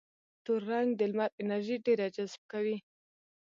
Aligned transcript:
تور 0.43 0.61
رنګ 0.71 0.89
د 0.99 1.01
لمر 1.11 1.31
انرژي 1.41 1.75
ډېره 1.85 2.07
جذبه 2.15 2.45
کوي. 2.51 2.77